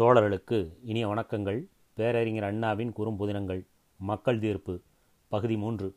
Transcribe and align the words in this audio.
தோழர்களுக்கு 0.00 0.68
இனிய 0.84 1.08
வணக்கங்கள். 1.08 1.64
பேரறிஞர் 1.94 2.44
அண்ணாவின் 2.44 2.92
குறும்புதினங்கள். 2.98 3.66
மக்கள் 3.96 4.38
தீர்ப்பு. 4.38 4.80
பகுதி 5.28 5.56
மூன்று. 5.56 5.94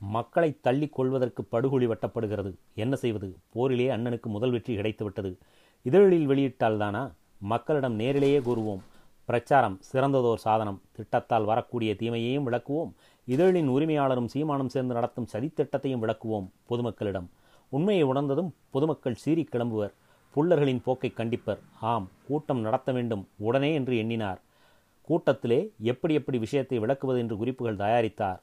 மக்களை 0.00 0.58
தள்ளி 0.60 0.88
கொள்வதற்கு 0.88 1.44
படுகொலி 1.44 1.86
வெட்டப்படுகிறது. 1.86 2.54
என்ன 2.74 2.96
செய்வது? 2.96 3.36
போரிலே 3.52 3.88
அண்ணனுக்கு 3.88 4.22
முதல் 4.22 4.50
வெற்றி 4.50 4.76
கிடைத்துவிட்டது. 4.76 5.36
இதழில் 5.82 6.28
வெளியிட்டால்தானா? 6.28 7.12
மக்களிடம் 7.38 7.94
நேரிலேயே 7.94 8.38
கூறுவோம். 8.38 8.80
பிரச்சாரம் 9.24 9.80
சிறந்ததோர் 9.92 10.38
சாதனம். 10.38 10.82
திட்டத்தால் 10.92 11.44
வரக்கூடிய 11.44 11.94
தீமையையும் 11.94 12.52
விளக்குவோம். 12.52 12.92
இதழின் 13.26 13.68
உரிமையாளரும் 13.68 14.26
சீமானம் 14.26 14.68
சேர்ந்து 14.68 14.94
நடத்தும் 14.94 15.28
சதித்திட்டத்தையும் 15.32 16.02
விளக்குவோம் 16.02 16.48
பொதுமக்களிடம். 16.68 17.26
உண்மையை 17.68 18.04
உணர்ந்ததும் 18.04 18.54
பொதுமக்கள் 18.70 19.14
சீறி 19.14 19.48
கிளம்புவர். 19.52 19.92
புல்லர்களின் 20.36 20.82
போக்கை 20.82 21.12
கண்டிப்பர். 21.16 21.58
ஆம் 21.80 22.08
கூட்டம் 22.26 22.60
நடத்த 22.60 22.92
வேண்டும். 22.92 23.28
உடனே 23.36 23.74
என்று 23.74 23.96
எண்ணினார். 23.96 24.40
கூட்டத்திலே 25.02 25.70
எப்படி 25.82 26.14
எப்படி 26.14 26.38
விஷயத்தை 26.38 26.78
விளக்குவது 26.78 27.18
என்று 27.18 27.36
குறிப்புகள் 27.36 27.76
தயாரித்தார். 27.76 28.40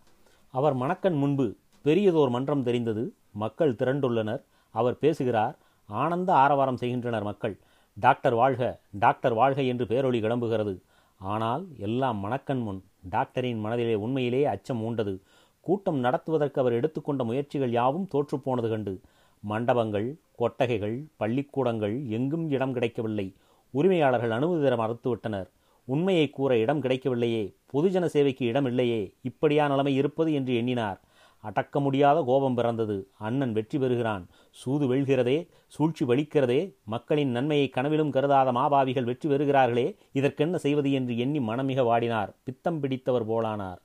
அவர் 0.49 0.73
மணக்கண் 0.73 1.17
முன்பு 1.17 1.55
பெரியதோர் 1.85 2.29
மன்றம் 2.29 2.63
தெரிந்தது. 2.63 3.13
மக்கள் 3.31 3.73
திரண்டுள்ளனர். 3.73 4.43
அவர் 4.71 4.99
பேசுகிறார். 4.99 5.57
ஆனந்த 5.85 6.33
ஆரவாரம் 6.33 6.77
செய்கின்றனர் 6.77 7.23
மக்கள். 7.23 7.57
டாக்டர் 7.99 8.33
வாழ்க 8.33 8.79
டாக்டர் 8.91 9.33
வாழ்க 9.33 9.61
என்று 9.61 9.85
பேரொளி 9.85 10.21
கிளம்புகிறது. 10.21 10.81
ஆனால் 11.19 11.67
எல்லாம் 11.77 12.17
மணக்கண் 12.17 12.61
முன். 12.61 12.83
டாக்டரின் 13.09 13.59
மனதிலே 13.59 13.95
உண்மையிலே 13.95 14.45
அச்சம் 14.45 14.81
ஊண்டது. 14.81 15.19
கூட்டம் 15.61 15.97
நடத்துவதற்கு 15.97 16.61
அவர் 16.61 16.73
எடுத்துக்கொண்ட 16.73 17.23
முயற்சிகள் 17.23 17.71
யாவும் 17.71 18.07
தோற்றுப்போனது 18.13 18.69
கண்டு. 18.69 18.99
மண்டபங்கள் 19.39 20.17
கொட்டகைகள் 20.37 20.97
பள்ளிக்கூடங்கள் 21.17 21.95
எங்கும் 22.17 22.45
இடம் 22.49 22.73
கிடைக்கவில்லை. 22.73 23.27
உரிமையாளர்கள் 23.73 24.31
அனுமதி 24.31 24.61
தர 24.63 24.75
மறுத்துவிட்டனர். 24.81 25.49
உண்மையை 25.87 26.29
கூற 26.29 26.51
இடம் 26.57 26.81
கிடைக்கவில்லையே. 26.81 27.43
பொதுஜன 27.73 28.05
சேவைக்கு 28.05 28.43
இடம் 28.45 28.65
இல்லையே. 28.65 29.01
இப்படியா 29.21 29.67
நிலைமை 29.67 29.93
இருப்பது 29.95 30.31
என்று 30.33 30.53
எண்ணினார். 30.55 30.99
அடக்க 31.43 31.79
முடியாத 31.79 32.23
கோபம் 32.23 32.55
பிறந்தது. 32.55 32.97
அண்ணன் 33.17 33.53
வெற்றி 33.53 33.77
பெறுகிறான். 33.79 34.23
சூது 34.51 34.85
வெல்கிறதே 34.93 35.37
சூழ்ச்சி 35.67 36.05
வலிக்கிறதே. 36.05 36.61
மக்களின் 36.85 37.31
நன்மையை 37.31 37.67
கனவிலும் 37.69 38.13
கருதாத 38.13 38.51
மாபாவிகள் 38.51 39.03
வெற்றி 39.03 39.29
பெறுகிறார்களே. 39.29 39.87
இதற்கென்ன 40.11 40.57
செய்வது 40.57 40.91
என்று 40.91 41.15
எண்ணி 41.17 41.39
மனமிக 41.39 41.83
வாடினார். 41.89 42.31
பித்தம் 42.43 42.79
பிடித்தவர் 42.79 43.27
போலானார். 43.27 43.81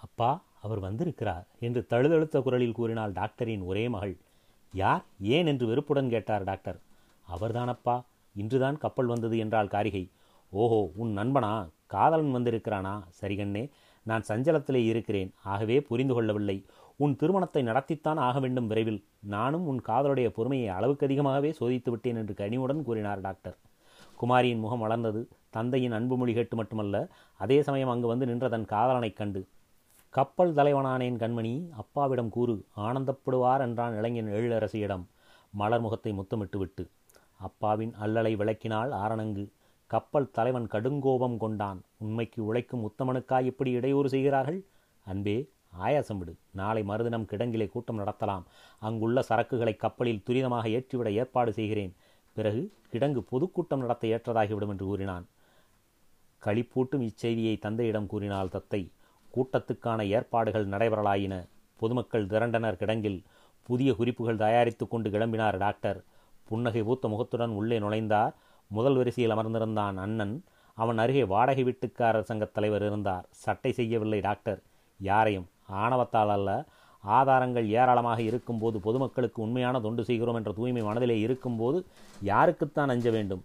அப்பா 0.00 0.30
அவர் 0.62 0.80
வந்திருக்கிறார் 0.80 1.46
என்று 1.60 1.80
தழுதழுத்த 1.90 2.40
குரலில் 2.40 2.78
கூறினாள் 2.78 3.12
டாக்டரின் 3.12 3.62
ஒரே 3.62 3.84
மகள். 3.88 4.16
யார் 4.72 5.04
ஏன் 5.20 5.46
என்று 5.46 5.66
வெறுப்புடன் 5.66 6.08
கேட்டார் 6.08 6.44
டாக்டர். 6.44 6.78
அவர்தானப்பா 7.26 8.04
இன்றுதான் 8.34 8.78
கப்பல் 8.78 9.06
வந்தது 9.06 9.38
என்றாள் 9.38 9.68
காரிகை. 9.68 10.10
ஓஹோ 10.50 10.90
உன் 10.96 11.16
நண்பனா? 11.16 11.68
காதலன் 11.86 12.34
வந்திருக்கிறானா? 12.34 13.02
சரிகண்ணே 13.20 13.70
நான் 14.02 14.24
சஞ்சலத்திலே 14.28 14.84
இருக்கிறேன். 14.84 15.34
ஆகவே 15.44 15.80
புரிந்து 15.80 16.14
கொள்ளவில்லை. 16.14 16.64
உன் 16.96 17.16
திருமணத்தை 17.16 17.62
நடத்தித்தான் 17.62 18.16
ஆக 18.16 18.40
வேண்டும் 18.40 18.66
விரைவில். 18.66 19.04
நானும் 19.20 19.66
உன் 19.66 19.80
காதலுடைய 19.88 20.28
பொறுமையை 20.28 20.68
அளவுக்கு 20.68 21.06
அதிகமாகவே 21.06 21.54
சோதித்து 21.60 21.90
விட்டேன் 21.90 22.16
என்று 22.16 22.34
கனிவுடன் 22.34 22.82
கூறினார் 22.82 23.20
டாக்டர். 23.20 23.56
குமாரியின் 24.16 24.58
முகம் 24.58 24.78
வளர்ந்தது. 24.78 25.28
தந்தையின் 25.50 25.92
அன்பு 25.92 26.16
மொழி 26.16 26.34
கேட்டு 26.34 26.56
மட்டுமல்ல 26.56 27.08
அதே 27.38 27.62
சமயம் 27.62 27.88
அங்கு 27.88 28.06
வந்து 28.06 28.26
நின்ற 28.26 28.48
தன் 28.48 28.64
காதலனைக் 28.64 29.16
கண்டு. 29.16 29.46
கப்பல் 30.14 30.54
தலைவனானேன் 30.54 31.18
கண்மணி 31.22 31.52
அப்பாவிடம் 31.76 32.28
கூறு 32.28 32.54
ஆனந்தப்படுவார் 32.76 33.60
என்றான் 33.60 33.96
இளைஞன் 33.98 34.30
எழிலரசியிடம். 34.36 35.04
மலர் 35.54 35.80
முகத்தை 35.80 36.12
முத்தமிட்டு 36.12 36.58
விட்டு 36.58 36.84
அப்பாவின் 37.36 37.92
அல்லலை 37.94 38.32
விளக்கினாள் 38.36 38.90
ஆரணங்கு 39.02 39.44
கப்பல் 39.86 40.30
தலைவன் 40.30 40.70
கடுங்கோபம் 40.72 41.36
கொண்டான். 41.36 41.78
உண்மைக்கு 41.98 42.40
உழைக்கும் 42.44 42.84
உத்தமனுக்காய் 42.88 43.48
இப்படி 43.50 43.70
இடையூறு 43.70 44.08
செய்கிறார்கள்? 44.08 44.60
அன்பே 45.06 45.36
ஆயாசம் 45.84 46.18
விடு. 46.18 46.34
நாளை 46.52 46.82
மறுதினம் 46.82 47.28
கிடங்கிலே 47.30 47.66
கூட்டம் 47.68 48.00
நடத்தலாம். 48.00 48.44
அங்குள்ள 48.78 49.24
சரக்குகளை 49.28 49.76
கப்பலில் 49.76 50.24
துரிதமாக 50.26 50.64
ஏற்றிவிட 50.76 51.10
ஏற்பாடு 51.12 51.52
செய்கிறேன். 51.52 51.92
பிறகு 52.36 52.62
கிடங்கு 52.92 53.20
பொதுக்கூட்டம் 53.32 53.82
நடத்த 53.84 54.06
ஏற்றதாகிவிடும் 54.08 54.72
என்று 54.74 54.86
கூறினான். 54.86 55.24
களிப்பூட்டும் 56.42 57.04
இச்செய்தியை 57.08 57.58
தந்தையிடம் 57.58 58.06
கூறினாள் 58.06 58.54
தத்தை. 58.56 58.82
கூட்டத்துக்கான 59.38 60.08
ஏற்பாடுகள் 60.08 60.68
நடைபெறலாயின. 60.68 61.48
பொதுமக்கள் 61.76 62.26
திரண்டனர் 62.26 62.80
கிடங்கில் 62.80 63.22
புதிய 63.62 63.94
குறிப்புகள் 63.94 64.36
தயாரித்து 64.36 64.88
கொண்டு 64.88 65.10
கிளம்பினார் 65.10 65.58
டாக்டர். 65.58 66.04
புன்னகை 66.48 66.82
பூத்த 66.82 67.08
முகத்துடன் 67.08 67.50
உள்ளே 67.50 67.78
நுழைந்தார். 67.78 68.32
முதல் 68.70 68.96
வரிசையில் 68.96 69.34
அமர்ந்திருந்தான் 69.34 69.96
அண்ணன். 69.96 70.44
அவன் 70.74 70.98
அருகே 70.98 71.24
வாடகை 71.24 71.64
வீட்டுக்காரர் 71.64 72.28
சங்கத் 72.28 72.50
தலைவர் 72.50 72.82
இருந்தார். 72.82 73.26
சட்டை 73.30 73.72
செய்யவில்லை 73.72 74.20
டாக்டர். 74.20 74.60
யாரையும் 75.00 75.48
ஆணவத்தால் 75.72 76.32
அல்ல. 76.36 76.64
ஆதாரங்கள் 77.02 77.66
ஏராளமாக 77.68 78.22
இருக்கும்போது 78.22 78.80
பொதுமக்களுக்கு 78.80 79.42
உண்மையான 79.42 79.80
தொண்டு 79.80 80.04
செய்கிறோம் 80.04 80.34
என்ற 80.34 80.52
தூய்மை 80.52 80.82
மனதிலே 80.82 81.20
இருக்கும்போது 81.20 81.84
யாருக்குத்தான் 82.24 82.88
அஞ்ச 82.88 83.10
வேண்டும்? 83.10 83.44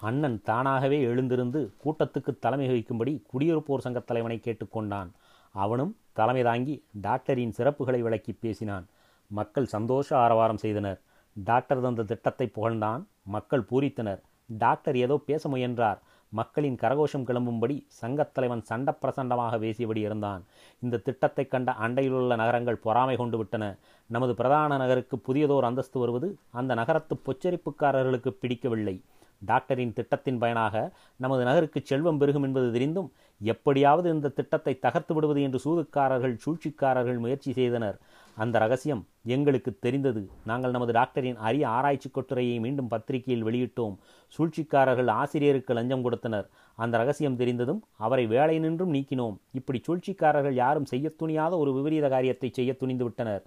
அண்ணன் 0.00 0.42
தானாகவே 0.44 0.98
எழுந்திருந்து 1.02 1.60
கூட்டத்துக்கு 1.84 2.32
தலைமை 2.38 2.66
வகிக்கும்படி 2.68 3.12
குடியிருப்போர் 3.32 3.84
சங்கத் 3.84 4.04
தலைவனை 4.04 4.40
கேட்டுக்கொண்டான். 4.44 5.10
அவனும் 5.54 5.96
தலைமை 6.12 6.42
தாங்கி 6.42 6.74
டாக்டரின் 7.00 7.54
சிறப்புகளை 7.56 8.00
விளக்கி 8.00 8.32
பேசினான். 8.32 8.86
மக்கள் 9.30 9.66
சந்தோஷ 9.66 10.08
ஆரவாரம் 10.18 10.56
செய்தனர். 10.56 11.00
டாக்டர் 11.36 11.80
தந்த 11.80 12.02
திட்டத்தை 12.02 12.50
புகழ்ந்தான். 12.54 13.02
மக்கள் 13.22 13.66
பூரித்தனர். 13.70 14.20
டாக்டர் 14.48 14.96
ஏதோ 14.96 15.16
பேச 15.16 15.48
முயன்றார். 15.48 16.00
மக்களின் 16.32 16.76
கரகோஷம் 16.82 17.26
கிளம்பும்படி 17.28 17.76
சங்கத்தலைவன் 18.00 18.62
சண்ட 18.62 18.90
பிரசண்டமாக 19.02 19.54
பேசியபடி 19.64 19.96
இருந்தான். 19.96 20.42
இந்த 20.80 20.96
திட்டத்தை 20.96 21.44
கண்ட 21.46 21.76
அண்டையிலுள்ள 21.80 22.36
நகரங்கள் 22.36 22.82
பொறாமை 22.84 23.16
கொண்டு 23.16 23.36
விட்டன. 23.36 23.64
நமது 24.06 24.34
பிரதான 24.34 24.76
நகருக்கு 24.76 25.16
புதியதோர் 25.28 25.68
அந்தஸ்து 25.70 25.98
வருவது 25.98 26.38
அந்த 26.50 26.74
நகரத்து 26.74 27.16
பொச்சரிப்புக்காரர்களுக்கு 27.26 28.32
பிடிக்கவில்லை. 28.40 28.96
டாக்டரின் 29.42 29.96
திட்டத்தின் 29.98 30.40
பயனாக 30.42 30.76
நமது 31.24 31.42
நகருக்கு 31.48 31.80
செல்வம் 31.90 32.20
பெருகும் 32.22 32.46
என்பது 32.48 32.68
தெரிந்தும் 32.76 33.10
எப்படியாவது 33.40 34.08
இந்த 34.14 34.32
திட்டத்தை 34.38 34.72
தகர்த்து 34.86 35.12
விடுவது 35.14 35.40
என்று 35.42 35.58
சூதுக்காரர்கள் 35.64 36.34
சூழ்ச்சிக்காரர்கள் 36.44 37.22
முயற்சி 37.24 37.52
செய்தனர். 37.52 37.96
அந்த 38.36 38.56
ரகசியம் 38.58 39.00
எங்களுக்கு 39.34 39.70
தெரிந்தது. 39.84 40.20
நாங்கள் 40.50 40.74
நமது 40.76 40.92
டாக்டரின் 40.98 41.40
அரிய 41.48 41.64
ஆராய்ச்சி 41.68 42.08
கட்டுரையை 42.10 42.56
மீண்டும் 42.64 42.90
பத்திரிகையில் 42.92 43.46
வெளியிட்டோம். 43.48 43.94
சூழ்ச்சிக்காரர்கள் 44.34 45.10
ஆசிரியருக்கு 45.20 45.72
லஞ்சம் 45.78 46.04
கொடுத்தனர். 46.06 46.46
அந்த 46.78 46.94
ரகசியம் 47.02 47.38
தெரிந்ததும் 47.40 47.80
அவரை 48.06 48.24
வேலை 48.34 48.56
நின்றும் 48.64 48.94
நீக்கினோம். 48.96 49.36
இப்படி 49.58 49.80
சூழ்ச்சிக்காரர்கள் 49.86 50.56
யாரும் 50.62 50.90
செய்ய 50.92 51.08
துணியாத 51.22 51.52
ஒரு 51.62 51.72
விபரீத 51.78 52.08
காரியத்தை 52.08 52.50
செய்ய 52.58 52.72
துணிந்து 52.82 53.06
விட்டனர். 53.08 53.42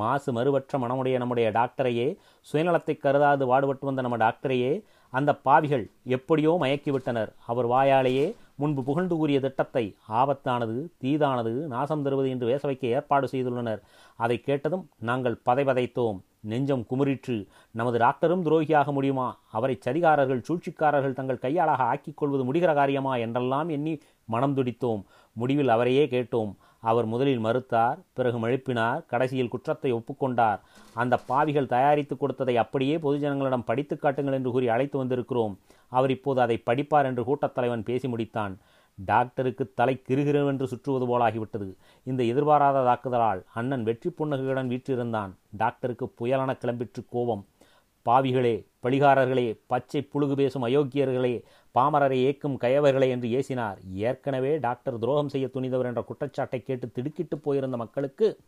மாசு 0.00 0.30
மறுவற்ற 0.32 0.78
மனமுடைய 0.78 1.16
நம்முடைய 1.22 1.48
டாக்டரையே 1.58 2.08
சுயநலத்தை 2.46 2.96
கருதாது 2.98 3.46
வாடுபட்டு 3.52 3.88
வந்த 3.90 4.02
நம்ம 4.06 4.18
டாக்டரையே 4.26 4.72
அந்த 5.12 5.30
பாவிகள் 5.46 5.84
எப்படியோ 6.16 6.52
மயக்கிவிட்டனர். 6.60 7.30
அவர் 7.46 7.68
வாயாலேயே 7.68 8.26
முன்பு 8.54 8.82
புகழ்ந்து 8.82 9.16
கூறிய 9.16 9.38
திட்டத்தை 9.40 9.84
ஆபத்தானது 10.20 10.76
தீதானது 10.98 11.52
நாசம் 11.52 12.02
தருவது 12.02 12.28
என்று 12.30 12.46
வேசவைக்க 12.48 12.92
ஏற்பாடு 12.96 13.28
செய்துள்ளனர். 13.32 13.80
அதை 14.16 14.36
கேட்டதும் 14.40 14.84
நாங்கள் 14.98 15.40
பதைபதைத்தோம். 15.46 16.18
நெஞ்சம் 16.40 16.84
குமுறிற்று. 16.90 17.36
நமது 17.70 17.98
டாக்டரும் 17.98 18.44
துரோகியாக 18.46 18.92
முடியுமா? 18.92 19.28
அவரை 19.50 19.78
சதிகாரர்கள் 19.86 20.44
சூழ்ச்சிக்காரர்கள் 20.48 21.18
தங்கள் 21.20 21.42
கையாளாக 21.44 21.82
ஆக்கிக் 21.82 22.16
கொள்வது 22.16 22.44
முடிகிற 22.44 22.74
காரியமா? 22.74 23.14
என்றெல்லாம் 23.16 23.68
எண்ணி 23.68 23.94
மனம் 24.24 24.56
துடித்தோம். 24.56 25.02
முடிவில் 25.32 25.68
அவரையே 25.68 26.06
கேட்டோம். 26.06 26.52
அவர் 26.82 27.06
முதலில் 27.06 27.44
மறுத்தார் 27.44 27.98
பிறகு 28.12 28.38
மழுப்பினார் 28.38 29.06
கடைசியில் 29.06 29.52
குற்றத்தை 29.54 29.90
ஒப்புக்கொண்டார். 29.92 30.60
அந்த 30.94 31.14
பாவிகள் 31.30 31.72
தயாரித்து 31.74 32.16
கொடுத்ததை 32.16 32.56
அப்படியே 32.56 32.96
பொதுஜனங்களிடம் 32.96 33.68
படித்து 33.70 33.96
காட்டுங்கள் 33.98 34.34
என்று 34.34 34.50
கூறி 34.50 34.68
அழைத்து 34.68 35.04
வந்திருக்கிறோம். 35.04 35.56
அவர் 35.92 36.10
இப்போது 36.10 36.40
அதை 36.40 36.56
படிப்பார் 36.70 37.04
என்று 37.04 37.24
கூட்டத்தலைவன் 37.24 37.88
பேசி 37.90 38.08
முடித்தான். 38.08 38.54
டாக்டருக்கு 38.98 39.64
தலை 39.74 39.94
கிருகிருவென்று 40.08 40.64
சுற்றுவது 40.64 41.04
போலாகிவிட்டது. 41.06 41.68
இந்த 42.04 42.22
எதிர்பாராத 42.22 42.82
தாக்குதலால் 42.88 43.40
அண்ணன் 43.54 43.82
வெற்றி 43.82 44.10
புன்னகையுடன் 44.10 44.68
வீற்றிருந்தான். 44.68 45.32
டாக்டருக்கு 45.56 46.06
புயலான 46.20 46.50
கிளம்பிற்று 46.62 47.02
கோபம். 47.10 47.44
பாவிகளே 48.08 48.66
பழிகாரர்களே 48.82 49.58
பச்சை 49.66 50.08
புழுகு 50.12 50.34
பேசும் 50.34 50.64
அயோக்கியர்களே 50.66 51.42
பாமரரை 51.74 52.18
ஏக்கும் 52.22 52.56
கயவர்களே 52.60 53.08
என்று 53.08 53.28
ஏசினார். 53.28 53.76
ஏற்கனவே 53.92 54.58
டாக்டர் 54.58 54.98
துரோகம் 54.98 55.28
செய்ய 55.28 55.48
துணிந்தவர் 55.54 55.84
என்ற 55.84 56.02
குற்றச்சாட்டை 56.02 56.62
கேட்டு 56.62 56.90
திடுக்கிட்டு 56.90 57.38
போயிருந்த 57.38 57.76
மக்களுக்கு 57.76 58.38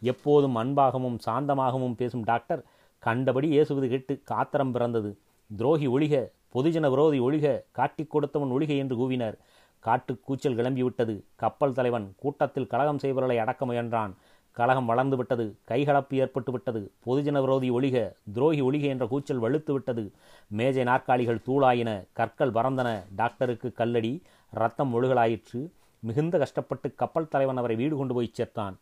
எப்போதும் 0.00 0.56
அன்பாகவும் 0.56 1.18
சாந்தமாகவும் 1.26 1.94
பேசும் 1.94 2.22
டாக்டர் 2.22 2.64
கண்டபடி 2.98 3.50
ஏசுவது 3.50 3.88
கேட்டு 3.88 4.22
காத்திரம் 4.30 4.70
பிறந்தது. 4.70 5.18
துரோகி 5.56 5.88
ஒழிக 5.88 6.30
பொதுஜன 6.54 6.88
விரோதி 6.90 7.20
ஒழிக 7.20 7.64
காட்டிக் 7.70 8.10
கொடுத்தவன் 8.10 8.50
ஒழிக 8.50 8.76
என்று 8.76 8.96
கூவினர். 8.96 9.36
காட்டு 9.78 10.20
கூச்சல் 10.20 10.56
கிளம்பிவிட்டது. 10.56 11.22
கப்பல் 11.34 11.72
தலைவன் 11.72 12.12
கூட்டத்தில் 12.16 12.66
கலகம் 12.66 12.98
செய்பவர்களை 12.98 13.38
அடக்க 13.38 13.66
முயன்றான். 13.66 14.14
கலகம் 14.52 14.88
வளர்ந்து 14.90 15.16
விட்டது 15.16 15.44
கைகலப்பு 15.70 16.14
ஏற்பட்டு 16.22 16.52
விட்டது 16.52 16.80
பொதுஜன 17.06 17.40
விரோதி 17.40 17.68
ஒளிக 17.70 17.96
துரோகி 18.32 18.62
ஒளிக 18.62 18.84
என்ற 18.94 19.06
கூச்சல் 19.06 19.42
வலுத்து 19.42 19.72
விட்டது. 19.72 20.04
மேஜை 20.48 20.84
நாற்காலிகள் 20.84 21.44
தூளாயின 21.46 21.90
கற்கள் 22.12 22.56
பறந்தன 22.58 22.88
டாக்டருக்கு 23.16 23.72
கல்லடி 23.72 24.12
ரத்தம் 24.50 24.92
ஒழுகலாயிற்று. 24.96 25.60
மிகுந்த 26.02 26.38
கஷ்டப்பட்டு 26.38 26.94
கப்பல் 26.94 27.28
தலைவன் 27.28 27.56
அவரை 27.56 27.76
வீடு 27.76 27.96
கொண்டு 27.96 28.14
போய் 28.14 28.34
சேர்த்தான். 28.38 28.76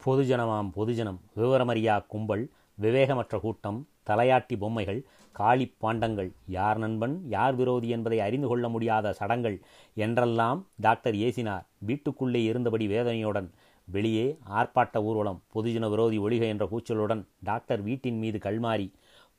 பொதுஜனமாம் 0.00 0.70
பொதுஜனம் 0.76 1.20
விவரமறியா 1.36 1.96
கும்பல் 2.06 2.44
விவேகமற்ற 2.82 3.34
கூட்டம் 3.40 3.78
தலையாட்டி 4.10 4.54
பொம்மைகள் 4.62 5.02
காளி 5.32 5.66
பாண்டங்கள். 5.82 6.30
யார் 6.46 6.78
நண்பன் 6.78 7.14
யார் 7.28 7.54
விரோதி 7.54 7.88
என்பதை 7.88 8.18
அறிந்து 8.20 8.48
கொள்ள 8.48 8.68
முடியாத 8.68 9.12
சடங்கள் 9.12 9.56
என்றெல்லாம் 10.04 10.60
டாக்டர் 10.76 11.16
ஏசினார். 11.26 11.64
வீட்டுக்குள்ளே 11.88 12.42
இருந்தபடி 12.42 12.86
வேதனையுடன் 12.86 13.48
வெளியே 13.84 14.38
ஆர்ப்பாட்ட 14.50 15.02
ஊர்வலம் 15.02 15.42
பொதுஜன 15.54 15.90
விரோதி 15.90 16.18
ஒழிக 16.18 16.40
என்ற 16.40 16.66
கூச்சலுடன் 16.66 17.26
டாக்டர் 17.42 17.82
வீட்டின் 17.82 18.18
மீது 18.18 18.38
கல்மாறி 18.38 18.92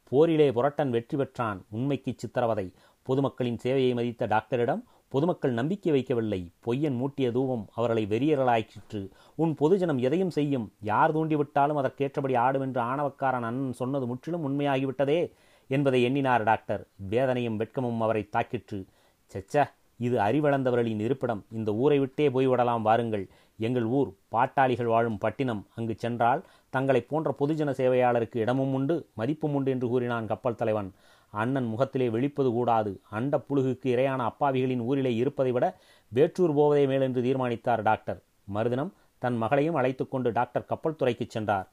போரிலே 0.03 0.51
புரட்டன் 0.51 0.89
வெற்றி 0.89 1.17
பெற்றான் 1.17 1.65
உண்மைக்கு 1.69 2.13
சித்திரவதை. 2.15 2.71
பொதுமக்களின் 3.01 3.57
சேவையை 3.63 3.93
மதித்த 3.93 4.25
டாக்டரிடம் 4.25 4.83
பொதுமக்கள் 5.07 5.51
நம்பிக்கை 5.51 5.91
வைக்கவில்லை. 5.93 6.51
பொய்யன் 6.65 6.95
மூட்டிய 6.95 7.31
தூவம் 7.31 7.67
அவர்களை 7.73 8.05
வெறியர்களாயிற்று 8.05 9.09
உன் 9.35 9.55
பொதுஜனம் 9.59 9.97
எதையும் 9.97 10.29
செய்யும்? 10.29 10.73
யார் 10.81 11.15
தூண்டிவிட்டாலும் 11.15 11.79
அதற்கேற்றபடி 11.81 12.37
ஆடும் 12.37 12.61
என்று 12.61 12.81
ஆணவக்காரன் 12.81 13.43
அண்ணன் 13.43 13.73
சொன்னது 13.73 14.07
முற்றிலும் 14.07 14.45
உண்மையாகிவிட்டதே? 14.45 15.31
என்பதை 15.67 16.03
எண்ணினார் 16.03 16.43
டாக்டர். 16.43 16.87
வேதனையும் 16.95 17.59
வெட்கமும் 17.59 17.97
அவரை 17.97 18.29
தாக்கிற்று. 18.31 18.85
செச்ச 19.25 19.73
இது 19.97 20.17
அறிவளந்தவர்களின் 20.17 20.99
இருப்பிடம். 20.99 21.45
இந்த 21.51 21.73
ஊரை 21.73 21.99
விட்டே 21.99 22.29
போய்விடலாம் 22.29 22.81
வாருங்கள். 22.81 23.29
எங்கள் 23.57 23.83
ஊர் 23.83 24.09
பாட்டாளிகள் 24.31 24.91
வாழும் 24.93 25.17
பட்டினம் 25.17 25.65
அங்கு 25.75 25.95
சென்றால் 25.97 26.43
தங்களை 26.69 27.01
போன்ற 27.01 27.35
பொதுஜன 27.39 27.71
சேவையாளருக்கு 27.79 28.37
இடமும் 28.37 28.73
உண்டு 28.73 29.07
மதிப்பும் 29.13 29.53
உண்டு 29.53 29.71
என்று 29.71 29.87
கூறினான் 29.87 30.27
கப்பல் 30.27 30.55
தலைவன். 30.55 30.93
அண்ணன் 31.29 31.65
முகத்திலே 31.65 32.09
வெளிப்பது 32.09 32.51
கூடாது. 32.51 32.99
அண்ட 33.09 33.37
புழுகுக்கு 33.37 33.87
இரையான 33.95 34.17
அப்பாவிகளின் 34.17 34.79
ஊரிலே 34.79 35.15
இருப்பதை 35.15 35.51
விட 35.51 35.77
வேற்றூர் 36.15 36.53
போவதே 36.53 36.85
மேல் 36.85 37.01
என்று 37.01 37.21
தீர்மானித்தார் 37.21 37.81
டாக்டர். 37.81 38.19
மறுதினம் 38.43 38.93
தன் 39.17 39.37
மகளையும் 39.37 39.75
அழைத்து 39.75 40.07
கொண்டு 40.07 40.31
டாக்டர் 40.31 40.65
கப்பல் 40.65 40.95
துறைக்கு 40.95 41.25
சென்றார். 41.27 41.67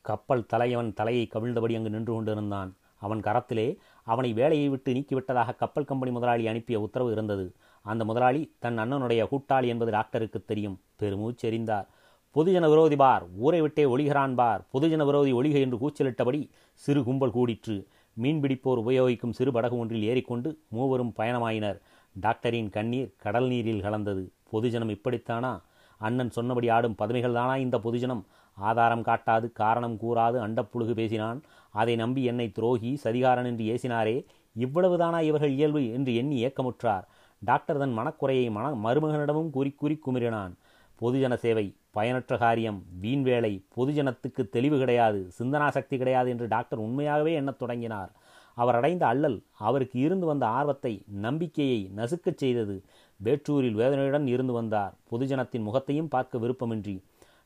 கப்பல் 0.00 0.46
தலையவன் 0.46 0.94
தலையை 0.94 1.28
கவிழ்ந்தபடி 1.34 1.76
அங்கு 1.76 1.90
நின்று 1.90 2.12
கொண்டிருந்தான். 2.12 2.74
அவன் 3.00 3.20
கரத்திலே 3.20 3.76
அவனை 4.02 4.32
வேலையை 4.32 4.68
விட்டு 4.68 4.92
நீக்கிவிட்டதாக 4.92 5.56
கப்பல் 5.56 5.84
கம்பெனி 5.84 6.12
முதலாளி 6.12 6.46
அனுப்பிய 6.46 6.80
உத்தரவு 6.80 7.12
இருந்தது. 7.12 7.52
அந்த 7.92 8.04
முதலாளி 8.04 8.42
தன் 8.58 8.78
அண்ணனுடைய 8.78 9.22
கூட்டாளி 9.32 9.66
என்பது 9.72 9.90
டாக்டருக்கு 9.90 10.40
தெரியும். 10.44 10.78
பெருமூச்செறிந்தார். 11.00 11.86
பொதுஜன 12.34 12.68
விரோதி 12.68 12.96
பார் 12.96 13.24
ஊரை 13.36 13.60
விட்டே 13.60 13.84
ஒளிகிறான் 13.84 14.34
பார். 14.34 14.62
பொதுஜன 14.72 15.04
விரோதி 15.04 15.32
ஒளிக 15.32 15.56
என்று 15.60 15.76
கூச்சலிட்டபடி 15.82 16.40
சிறு 16.84 17.02
கும்பல் 17.04 17.36
கூடிற்று. 17.38 17.76
மீன்பிடிப்போர் 18.22 18.80
உபயோகிக்கும் 18.82 19.36
சிறு 19.38 19.52
படகு 19.52 19.78
ஒன்றில் 19.78 20.02
ஏறிக்கொண்டு 20.02 20.50
மூவரும் 20.68 21.12
பயணமாயினர். 21.16 21.78
டாக்டரின் 22.20 22.70
கண்ணீர் 22.70 23.14
கடல் 23.16 23.48
நீரில் 23.48 23.80
கலந்தது. 23.80 24.24
பொதுஜனம் 24.52 24.92
இப்படித்தானா? 24.96 25.52
அண்ணன் 26.00 26.30
சொன்னபடி 26.30 26.68
ஆடும் 26.68 26.94
பதுமைகள் 26.94 27.36
தானா 27.38 27.56
இந்த 27.56 27.76
பொதுஜனம்? 27.84 28.22
ஆதாரம் 28.58 29.02
காட்டாது 29.02 29.46
காரணம் 29.52 29.96
கூறாது 30.02 30.38
அண்டப்புழுகு 30.46 30.94
பேசினான். 30.94 31.38
அதை 31.70 31.96
நம்பி 31.96 32.22
என்னை 32.24 32.46
துரோகி 32.50 33.00
சதிகாரன் 33.04 33.48
என்று 33.50 33.64
ஏசினாரே. 33.64 34.16
இவ்வளவுதானா 34.58 35.20
இவர்கள் 35.20 35.50
இயல்பு 35.50 35.92
என்று 35.92 36.12
எண்ணி 36.14 36.38
ஏக்கமுற்றார். 36.46 37.06
டாக்டர் 37.42 37.78
தன் 37.78 37.98
மனக்குறையை 37.98 38.50
மன 38.50 38.66
மருமகனிடமும் 38.84 39.50
கூறி 39.50 39.70
கூறி 39.70 40.00
குமிறினான். 40.06 40.52
பொதுஜன 41.00 41.34
சேவை 41.34 41.74
பயனற்ற 41.90 42.36
காரியம் 42.36 42.82
வீண் 43.00 43.22
வேலை 43.22 43.64
பொதுஜனத்துக்கு 43.76 44.48
தெளிவு 44.48 44.78
கிடையாது 44.78 45.28
சிந்தனா 45.38 45.68
சக்தி 45.68 45.96
கிடையாது 45.96 46.30
என்று 46.30 46.48
டாக்டர் 46.48 46.78
உண்மையாகவே 46.78 47.32
எண்ணத் 47.32 47.58
தொடங்கினார். 47.58 48.10
அவர் 48.54 48.74
அடைந்த 48.74 49.06
அல்லல் 49.06 49.42
அவருக்கு 49.52 50.00
இருந்து 50.00 50.26
வந்த 50.26 50.46
ஆர்வத்தை 50.46 51.02
நம்பிக்கையை 51.06 51.90
நசுக்கச் 51.96 52.36
செய்தது. 52.36 52.76
வேற்றூரில் 53.24 53.76
வேதனையுடன் 53.80 54.26
இருந்து 54.26 54.52
வந்தார். 54.52 54.94
பொதுஜனத்தின் 55.10 55.62
முகத்தையும் 55.62 56.08
பார்க்க 56.08 56.38
விருப்பமின்றி. 56.38 56.96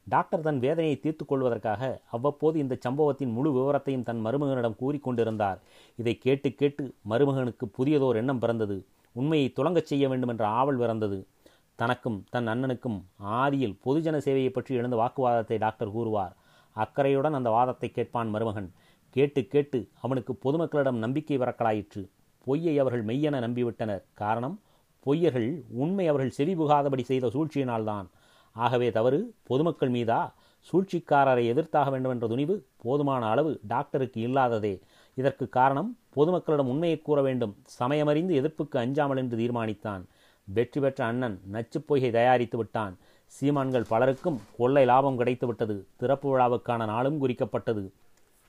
டாக்டர் 0.08 0.40
தன் 0.40 0.58
வேதனையை 0.58 1.00
தீர்த்து 1.00 1.24
கொள்வதற்காக 1.24 2.00
அவ்வப்போது 2.10 2.58
இந்த 2.58 2.76
சம்பவத்தின் 2.80 3.32
முழு 3.32 3.50
விவரத்தையும் 3.56 4.02
தன் 4.02 4.24
மருமகனிடம் 4.26 4.78
கூறிக்கொண்டிருந்தார் 4.80 5.58
இதை 5.96 6.18
கேட்டு 6.18 6.54
கேட்டு 6.54 6.94
மருமகனுக்கு 7.10 7.66
புதியதோர் 7.78 8.14
எண்ணம் 8.14 8.38
பிறந்தது. 8.38 8.78
உண்மையை 9.12 9.52
துலங்கச் 9.56 9.90
செய்ய 9.90 10.08
வேண்டும் 10.08 10.28
என்ற 10.28 10.46
ஆவல் 10.46 10.76
பிறந்தது. 10.76 11.26
தனக்கும் 11.74 12.24
தன் 12.30 12.48
அண்ணனுக்கும் 12.48 12.98
ஆதியில் 13.24 13.78
பொதுஜன 13.84 14.16
சேவையை 14.26 14.52
பற்றி 14.52 14.74
எழுந்த 14.74 14.96
வாக்குவாதத்தை 14.96 15.58
டாக்டர் 15.58 15.92
கூறுவார். 15.92 16.34
அக்கறையுடன் 16.76 17.34
அந்த 17.34 17.50
வாதத்தை 17.50 17.90
கேட்பான் 17.90 18.28
மருமகன். 18.28 18.72
கேட்டு 19.10 19.46
கேட்டு 19.46 19.88
அவனுக்கு 20.00 20.38
பொதுமக்களிடம் 20.44 21.02
நம்பிக்கை 21.04 21.38
வரக்கலாயிற்று 21.38 22.02
பொய்யை 22.46 22.78
அவர்கள் 22.78 23.04
மெய்யென 23.04 23.40
நம்பிவிட்டனர். 23.46 24.02
காரணம் 24.14 24.60
பொய்யர்கள் 25.06 25.62
உண்மை 25.70 26.08
அவர்கள் 26.08 26.30
செவி 26.30 26.54
புகாதபடி 26.54 27.02
செய்த 27.02 27.26
சூழ்ச்சியினால்தான். 27.26 28.06
ஆகவே 28.52 28.90
தவறு 28.90 29.34
பொதுமக்கள் 29.42 29.90
மீதா 29.90 30.32
சூழ்ச்சிக்காரரை 30.68 31.44
எதிர்த்தாக 31.52 31.90
வேண்டும் 31.90 32.12
என்ற 32.12 32.26
துணிவு 32.26 32.66
போதுமான 32.76 33.26
அளவு 33.26 33.60
டாக்டருக்கு 33.68 34.20
இல்லாததே. 34.20 34.80
இதற்கு 35.14 35.48
காரணம் 35.48 35.90
பொதுமக்களிடம் 36.16 36.70
உண்மையை 36.72 36.98
கூற 36.98 37.22
வேண்டும். 37.22 37.56
சமயமறிந்து 37.80 38.34
எதிர்ப்புக்கு 38.40 38.76
அஞ்சாமல் 38.78 39.16
என்று 39.16 39.36
தீர்மானித்தான். 39.36 40.02
வெற்றி 40.48 40.80
பெற்ற 40.80 41.00
அண்ணன் 41.04 41.36
நச்சுப்பொய்கை 41.52 42.10
தயாரித்து 42.10 42.56
விட்டான். 42.56 42.94
சீமான்கள் 43.32 43.88
பலருக்கும் 43.88 44.38
கொள்ளை 44.56 44.84
லாபம் 44.84 45.18
கிடைத்துவிட்டது. 45.18 45.76
திறப்பு 45.96 46.28
விழாவுக்கான 46.30 46.86
நாளும் 46.86 47.20
குறிக்கப்பட்டது. 47.22 47.84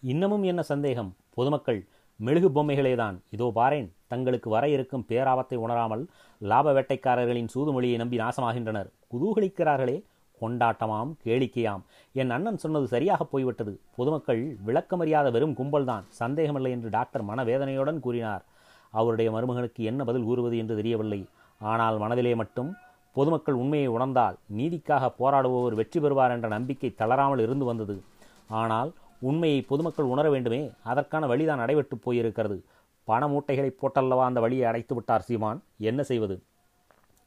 இன்னமும் 0.03 0.43
என்ன 0.43 0.61
சந்தேகம்? 0.61 1.11
பொதுமக்கள் 1.33 1.81
மெழுகு 2.19 2.49
பொம்மைகளேதான். 2.49 3.17
இதோ 3.29 3.51
பாரேன் 3.55 3.89
தங்களுக்கு 4.07 4.49
வர 4.49 4.69
இருக்கும் 4.69 5.05
பேராபத்தை 5.09 5.55
உணராமல் 5.55 6.03
லாப 6.41 6.73
வேட்டைக்காரர்களின் 6.73 7.51
சூதுமொழியை 7.53 7.95
நம்பி 7.95 8.17
நாசமாகின்றனர். 8.17 8.89
குதூகலிக்கிறார்களே 9.11 9.97
கொண்டாட்டமாம் 10.41 11.11
கேளிக்கையாம். 11.25 11.83
என் 12.21 12.33
அண்ணன் 12.35 12.61
சொன்னது 12.63 12.87
சரியாக 12.87 13.23
போய்விட்டது. 13.23 13.73
பொதுமக்கள் 13.97 14.41
விளக்கமறியாத 14.67 15.27
வெறும் 15.31 15.57
கும்பல்தான். 15.59 16.05
சந்தேகமில்லை 16.21 16.71
என்று 16.77 16.89
டாக்டர் 16.89 17.27
மனவேதனையுடன் 17.29 17.99
கூறினார். 18.05 18.45
அவருடைய 18.93 19.29
மருமகனுக்கு 19.31 19.81
என்ன 19.83 20.03
பதில் 20.03 20.27
கூறுவது 20.29 20.55
என்று 20.57 20.75
தெரியவில்லை. 20.79 21.21
ஆனால் 21.61 21.97
மனதிலே 21.97 22.33
மட்டும் 22.35 22.71
பொதுமக்கள் 23.15 23.59
உண்மையை 23.61 23.87
உணர்ந்தால் 23.87 24.35
நீதிக்காக 24.57 25.09
போராடுபவர் 25.19 25.77
வெற்றி 25.79 25.99
பெறுவார் 25.99 26.33
என்ற 26.35 26.47
நம்பிக்கை 26.47 26.89
தளராமல் 27.01 27.41
இருந்து 27.45 27.65
வந்தது. 27.65 27.95
ஆனால் 28.61 28.89
உண்மையை 29.29 29.59
பொதுமக்கள் 29.71 30.11
உணர 30.13 30.27
வேண்டுமே 30.29 30.61
அதற்கான 30.91 31.25
வழிதான் 31.31 31.63
அடைபட்டு 31.65 31.95
போயிருக்கிறது. 32.05 32.57
பண 33.07 33.27
மூட்டைகளை 33.27 33.71
போட்டல்லவா 33.81 34.23
அந்த 34.29 34.39
வழியை 34.39 34.65
அடைத்து 34.69 34.93
விட்டார் 34.95 35.25
சீமான்? 35.27 35.59
என்ன 35.89 36.01
செய்வது? 36.03 36.35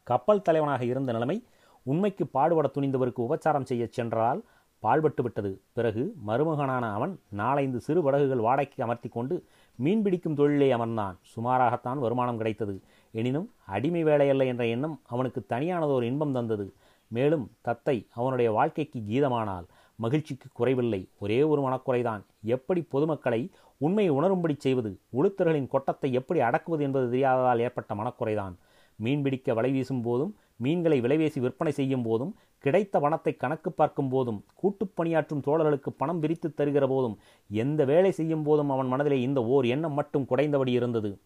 கப்பல் 0.07 0.43
தலைவனாக 0.43 0.83
இருந்த 0.85 1.11
நிலைமை 1.13 1.37
உண்மைக்கு 1.85 2.27
பாடுபட 2.27 2.71
துணிந்தவருக்கு 2.75 3.23
உபச்சாரம் 3.27 3.69
செய்யச் 3.71 3.93
சென்றால் 3.93 4.41
பாழ்பட்டு 4.83 5.23
விட்டது. 5.23 5.51
பிறகு 5.73 6.03
மருமகனான 6.27 6.93
அவன் 6.93 7.13
நாலைந்து 7.29 7.81
சிறு 7.81 8.03
படகுகள் 8.03 8.45
வாடகைக்கு 8.47 8.83
அமர்த்தி 8.83 9.09
கொண்டு 9.09 9.45
மீன்பிடிக்கும் 9.85 10.39
தொழிலே 10.41 10.69
அமர்ந்தான். 10.73 11.17
சுமாராகத்தான் 11.35 11.99
வருமானம் 11.99 12.37
கிடைத்தது. 12.37 12.75
எனினும் 13.13 13.49
அடிமை 13.67 14.05
வேலையல்ல 14.05 14.47
என்ற 14.47 14.67
எண்ணம் 14.67 15.01
அவனுக்கு 15.07 15.41
தனியானதோர் 15.49 16.03
இன்பம் 16.03 16.33
தந்தது. 16.33 16.67
மேலும் 17.09 17.51
தத்தை 17.61 17.97
அவனுடைய 18.15 18.51
வாழ்க்கைக்கு 18.51 19.01
கீதமானால் 19.09 19.67
மகிழ்ச்சிக்கு 19.97 20.49
குறைவில்லை. 20.53 21.09
ஒரே 21.19 21.43
ஒரு 21.43 21.61
மனக்குறைதான். 21.63 22.23
எப்படி 22.43 22.81
பொதுமக்களை 22.83 23.41
உண்மையை 23.79 24.13
உணரும்படி 24.15 24.55
செய்வது? 24.59 24.99
உளுத்தர்களின் 25.13 25.69
கொட்டத்தை 25.69 26.13
எப்படி 26.13 26.41
அடக்குவது 26.41 26.83
என்பது 26.83 27.07
தெரியாததால் 27.09 27.59
ஏற்பட்ட 27.59 27.95
மனக்குறைதான். 27.95 28.55
மீன்பிடிக்க 29.03 29.55
வலை 29.55 29.71
வீசும் 29.71 30.03
போதும் 30.03 30.37
மீன்களை 30.57 31.01
விலைவேசி 31.01 31.41
விற்பனை 31.41 31.73
செய்யும் 31.73 32.03
போதும் 32.03 32.37
கிடைத்த 32.59 33.01
பணத்தை 33.01 33.37
கணக்கு 33.37 33.73
பார்க்கும் 33.73 34.09
போதும் 34.09 34.45
கூட்டுப் 34.55 34.93
பணியாற்றும் 34.95 35.43
தோழர்களுக்கு 35.47 35.89
பணம் 35.97 36.21
பிரித்து 36.21 36.55
தருகிற 36.57 36.89
போதும் 36.89 37.19
எந்த 37.49 37.85
வேலை 37.85 38.11
செய்யும் 38.11 38.43
போதும் 38.43 38.71
அவன் 38.71 38.87
மனதிலே 38.87 39.21
இந்த 39.21 39.45
ஓர் 39.45 39.65
எண்ணம் 39.65 39.93
மட்டும் 39.93 40.27
குடைந்தபடி 40.29 40.69
இருந்தது. 40.69 41.21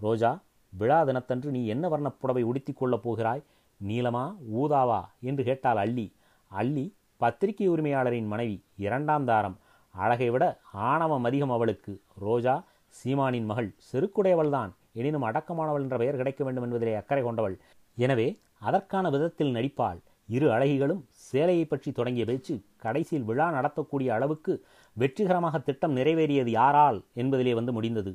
ரோஜா 0.00 0.42
விழா 0.78 1.04
தினத்தன்று 1.04 1.50
நீ 1.50 1.66
என்ன 1.66 1.88
வர்ணப் 1.88 2.20
புடவை 2.20 2.42
உடுத்திக் 2.42 2.76
கொள்ளப் 2.76 3.02
போகிறாய்? 3.02 3.42
நீளமா 3.86 4.36
ஊதாவா? 4.54 5.04
என்று 5.20 5.44
கேட்டாள் 5.44 5.76
அள்ளி. 5.76 6.12
அள்ளி 6.46 6.94
பத்திரிகை 7.16 7.70
உரிமையாளரின் 7.70 8.26
மனைவி 8.26 8.64
இரண்டாம் 8.76 9.24
தாரம். 9.24 9.58
அழகை 9.90 10.30
விட 10.30 10.60
ஆணவம் 10.72 11.24
அதிகம் 11.24 11.50
அவளுக்கு. 11.50 12.00
ரோஜா 12.18 12.64
சீமானின் 12.88 13.44
மகள் 13.44 13.74
செருக்குடையவள்தான். 13.92 14.70
எனினும் 14.92 15.24
அடக்கமானவள் 15.24 15.80
என்ற 15.80 15.96
பெயர் 15.96 16.16
கிடைக்க 16.16 16.44
வேண்டும் 16.44 16.66
என்பதிலே 16.66 16.94
அக்கறை 16.96 17.22
கொண்டவள். 17.22 17.56
எனவே 17.96 18.28
அதற்கான 18.58 19.10
விதத்தில் 19.10 19.54
நடிப்பாள் 19.54 20.00
இரு 20.28 20.48
அழகிகளும் 20.50 21.02
சேலையை 21.30 21.64
பற்றி 21.64 21.92
தொடங்கிய 21.92 22.24
பேச்சு 22.24 22.54
கடைசியில் 22.76 23.24
விழா 23.24 23.46
நடத்தக்கூடிய 23.52 24.08
அளவுக்கு 24.08 24.52
வெற்றிகரமாக 24.96 25.58
திட்டம் 25.58 25.96
நிறைவேறியது 25.96 26.50
யாரால் 26.50 26.98
என்பதிலே 27.16 27.54
வந்து 27.54 27.72
முடிந்தது. 27.72 28.12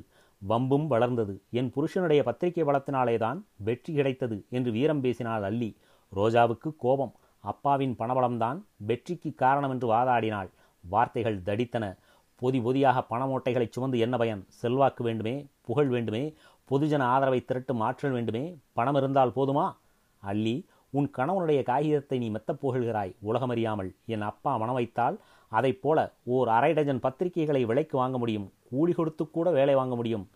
வம்பும் 0.48 0.86
வளர்ந்தது. 0.86 1.34
என் 1.50 1.70
புருஷனுடைய 1.70 2.22
பத்திரிகை 2.22 2.64
வளத்தினாலேதான் 2.64 3.38
வெற்றி 3.56 3.94
கிடைத்தது 3.94 4.36
என்று 4.50 4.70
வீரம் 4.70 5.00
பேசினாள் 5.00 5.42
அல்லி. 5.42 5.76
ரோஜாவுக்கு 6.16 6.70
கோபம். 6.76 7.14
அப்பாவின் 7.44 7.94
பணபலம்தான் 7.98 8.58
வெற்றிக்கு 8.76 9.34
காரணம் 9.34 9.70
என்று 9.70 9.88
வாதாடினாள். 9.92 10.50
வார்த்தைகள் 10.84 11.38
தடித்தன. 11.38 11.96
பொதி 12.36 12.60
பொதியாக 12.60 13.04
பணமூட்டைகளை 13.10 13.66
சுமந்து 13.70 13.98
என்ன 13.98 14.16
பயன்? 14.16 14.44
செல்வாக்கு 14.48 15.04
வேண்டுமே 15.04 15.46
புகழ் 15.62 15.88
வேண்டுமே 15.88 16.34
பொதுஜன 16.70 17.02
ஆதரவை 17.02 17.44
திரட்டும் 17.44 17.80
ஆற்றல் 17.80 18.10
வேண்டுமே? 18.10 18.58
பணம் 18.72 18.94
இருந்தால் 18.94 19.32
போதுமா? 19.36 19.76
அள்ளி 20.18 20.66
உன் 20.90 21.10
கணவனுடைய 21.16 21.62
காகிதத்தை 21.62 22.18
நீ 22.18 22.30
மெத்தப் 22.30 22.62
புகழ்கிறாய். 22.62 23.14
உலகமறியாமல். 23.24 23.90
என் 24.06 24.20
அப்பா 24.20 24.56
மனம் 24.56 24.74
வைத்தால் 24.74 25.18
அதைப் 25.48 25.82
போல 25.82 26.12
ஓர் 26.24 26.48
அரை 26.48 26.72
டஜன் 26.72 27.02
பத்திரிகைகளை 27.02 27.62
விலைக்கு 27.62 27.96
வாங்க 27.96 28.18
முடியும். 28.18 28.52
கூலி 28.70 28.92
கொடுத்து 28.92 29.30
கூட 29.30 29.50
வேலை 29.50 29.74
வாங்க 29.74 29.94
முடியும். 29.94 30.28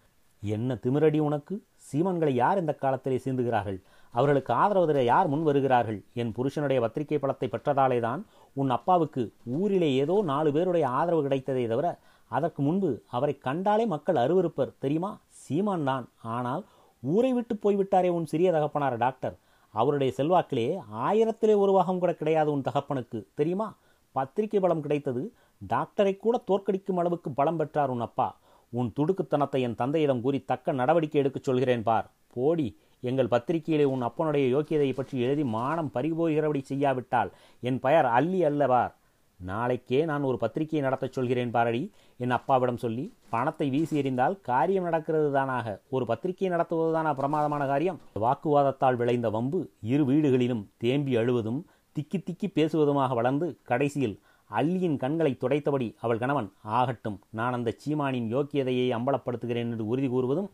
என்ன 0.42 0.75
திமிரடி 0.75 1.18
உனக்கு? 1.18 1.62
சீமன்களை 1.88 2.28
யார் 2.28 2.58
இந்த 2.58 2.75
காலத்திலே 2.75 3.20
சீந்துகிறார்கள்? 3.25 3.78
அவர்களுக்கு 4.10 4.52
ஆதரவு 4.54 4.87
தர 4.87 5.02
யார் 5.02 5.28
முன் 5.28 5.42
வருகிறார்கள்? 5.42 6.02
என் 6.14 6.32
புருஷனுடைய 6.32 6.80
பத்திரிகை 6.80 7.18
பலத்தை 7.18 7.49
பெற்றதாலே 7.49 8.00
தான் 8.00 8.26
உன் 8.52 8.70
அப்பாவுக்கு 8.70 9.32
ஊரிலே 9.44 9.94
ஏதோ 9.94 10.22
நாலு 10.25 10.52
பேருடைய 10.52 10.88
ஆதரவு 10.88 11.28
கிடைத்ததே 11.28 11.66
தவிர 11.68 11.99
அதற்கு 12.28 12.62
முன்பு 12.62 13.02
அவரை 13.10 13.38
கண்டாலே 13.38 13.87
மக்கள் 13.87 14.16
அருவருப்பர் 14.16 14.75
தெரியுமா? 14.78 15.18
சீமான் 15.50 15.87
தான். 15.90 16.04
ஆனால் 16.37 16.64
ஊரை 17.02 17.30
விட்டு 17.37 17.54
போய்விட்டாரே 17.64 18.11
உன் 18.16 18.30
சிறிய 18.33 18.49
தகப்பனார் 18.57 18.97
டாக்டர். 19.04 19.37
அவருடைய 19.75 20.11
செல்வாக்கிலே 20.16 20.66
ஆயிரத்திலே 21.07 21.54
ஒரு 21.62 21.73
பாகம் 21.76 22.00
கூட 22.02 22.12
கிடையாது 22.21 22.50
உன் 22.54 22.66
தகப்பனுக்கு. 22.69 23.19
தெரியுமா? 23.38 23.69
பத்திரிகை 24.14 24.61
பலம் 24.61 24.85
கிடைத்தது 24.85 25.23
டாக்டரை 25.62 26.12
கூட 26.16 26.37
தோற்கடிக்கும் 26.49 27.00
அளவுக்கு 27.00 27.30
பலம் 27.38 27.59
பெற்றார் 27.61 27.92
உன் 27.95 28.04
அப்பா. 28.07 28.28
உன் 28.73 28.90
துடுக்குத்தனத்தை 28.97 29.61
என் 29.66 29.78
தந்தையிடம் 29.80 30.23
கூறி 30.25 30.38
தக்க 30.50 30.73
நடவடிக்கை 30.80 31.21
எடுக்கச் 31.23 31.49
சொல்கிறேன் 31.49 31.85
பார். 31.88 32.07
போடி 32.35 32.69
எங்கள் 33.11 33.33
பத்திரிகையிலே 33.35 33.85
உன் 33.92 34.07
அப்பனுடைய 34.09 34.47
யோக்கியதையை 34.54 34.95
பற்றி 34.97 35.16
எழுதி 35.26 35.45
மானம் 35.57 35.92
பறிபோகிறபடி 35.95 36.61
செய்யாவிட்டால் 36.71 37.30
என் 37.69 37.80
பெயர் 37.85 38.09
அல்லி 38.19 38.40
அல்லவார் 38.49 38.92
நாளைக்கே 39.40 40.04
நான் 40.04 40.23
ஒரு 40.23 40.38
பத்திரிகையை 40.38 40.88
நடத்தச் 40.88 41.12
சொல்கிறேன் 41.12 41.50
பாரடி 41.50 41.80
என் 42.20 42.30
அப்பாவிடம் 42.30 42.76
சொல்லி 42.76 43.04
பணத்தை 43.30 43.70
வீசி 43.70 44.00
எறிந்தால் 44.00 44.40
காரியம் 44.40 44.85
நடக்கிறது 44.85 45.30
தானாக 45.32 45.80
ஒரு 45.88 46.06
பத்திரிகையை 46.06 46.56
நடத்துவதுதானா 46.56 47.14
பிரமாதமான 47.14 47.66
காரியம்? 47.66 48.00
வாக்குவாதத்தால் 48.20 48.97
விளைந்த 48.97 49.30
வம்பு 49.30 49.61
இரு 49.80 50.04
வீடுகளிலும் 50.04 50.68
தேம்பி 50.76 51.16
அழுவதும் 51.16 51.61
திக்கி 51.97 52.18
திக்கி 52.20 52.49
பேசுவதுமாக 52.54 53.14
வளர்ந்து 53.14 53.59
கடைசியில் 53.62 54.16
அள்ளியின் 54.50 54.97
கண்களை 54.97 55.38
துடைத்தபடி 55.40 55.94
அவள் 56.00 56.18
கணவன் 56.18 56.49
ஆகட்டும் 56.62 57.20
நான் 57.30 57.52
அந்த 57.52 57.75
சீமானின் 57.76 58.28
யோக்கியதையை 58.32 58.87
அம்பலப்படுத்துகிறேன் 58.92 59.70
என்று 59.70 59.87
உறுதி 59.87 60.09
கூறுவதும் 60.09 60.50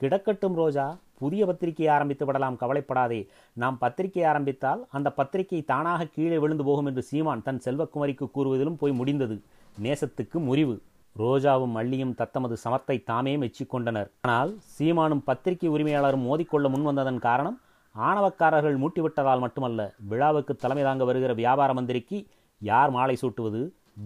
கிடக்கட்டும் 0.00 0.54
ரோஜா 0.54 0.86
புதிய 1.20 1.42
பத்திரிகை 1.46 1.86
ஆரம்பித்து 1.96 2.24
விடலாம் 2.26 2.58
கவலைப்படாதே. 2.62 3.20
நாம் 3.62 3.78
பத்திரிகை 3.84 4.24
ஆரம்பித்தால் 4.32 4.82
அந்த 4.96 5.08
பத்திரிகை 5.18 5.60
தானாக 5.70 6.10
கீழே 6.16 6.38
விழுந்து 6.38 6.66
போகும் 6.68 6.88
என்று 6.90 7.02
சீமான் 7.10 7.46
தன் 7.46 7.62
செல்வக்குமரிக்கு 7.64 8.28
கூறுவதிலும் 8.36 8.80
போய் 8.82 8.98
முடிந்தது. 9.00 9.36
நேசத்துக்கு 9.76 10.40
முறிவு. 10.48 10.76
ரோஜாவும் 11.16 11.76
அள்ளியும் 11.80 12.16
தத்தமது 12.18 12.56
சமத்தை 12.64 12.96
தாமே 13.10 13.32
மெச்சிக்கொண்டனர் 13.42 14.10
ஆனால் 14.24 14.50
சீமானும் 14.74 15.22
பத்திரிகை 15.28 15.68
உரிமையாளரும் 15.68 16.26
மோதிக்கொள்ள 16.28 16.66
முன்வந்ததன் 16.74 17.20
காரணம் 17.26 17.56
ஆணவக்காரர்கள் 17.94 18.76
மூட்டிவிட்டதால் 18.82 19.42
மட்டுமல்ல 19.44 19.80
விழாவுக்கு 20.10 20.54
தலைமை 20.56 20.82
தாங்க 20.84 21.04
வருகிற 21.04 21.32
வியாபார 21.40 21.72
மந்திரிக்கு 21.78 22.18
யார் 22.60 22.90
மாலை 22.90 23.16
சூட்டுவது 23.22 23.60